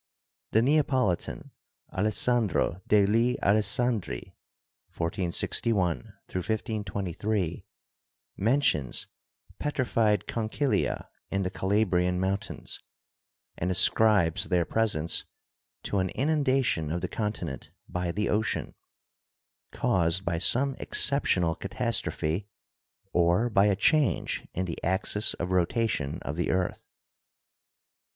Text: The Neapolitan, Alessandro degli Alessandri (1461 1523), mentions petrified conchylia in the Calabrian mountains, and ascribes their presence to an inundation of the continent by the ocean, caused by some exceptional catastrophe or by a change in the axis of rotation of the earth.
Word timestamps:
The 0.53 0.63
Neapolitan, 0.63 1.51
Alessandro 1.93 2.81
degli 2.87 3.37
Alessandri 3.43 4.33
(1461 4.97 6.13
1523), 6.27 7.65
mentions 8.35 9.05
petrified 9.59 10.25
conchylia 10.25 11.07
in 11.29 11.43
the 11.43 11.51
Calabrian 11.51 12.19
mountains, 12.19 12.79
and 13.55 13.69
ascribes 13.69 14.45
their 14.45 14.65
presence 14.65 15.25
to 15.83 15.99
an 15.99 16.09
inundation 16.15 16.91
of 16.91 17.01
the 17.01 17.07
continent 17.07 17.69
by 17.87 18.11
the 18.11 18.27
ocean, 18.27 18.73
caused 19.71 20.25
by 20.25 20.39
some 20.39 20.75
exceptional 20.79 21.53
catastrophe 21.53 22.47
or 23.13 23.51
by 23.51 23.67
a 23.67 23.75
change 23.75 24.47
in 24.55 24.65
the 24.65 24.83
axis 24.83 25.35
of 25.35 25.51
rotation 25.51 26.17
of 26.23 26.37
the 26.37 26.49
earth. 26.49 26.87